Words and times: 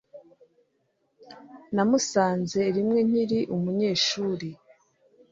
Namusanze 1.75 2.61
rimwe 2.75 2.99
nkiri 3.07 3.39
umunyeshuri 3.55 4.49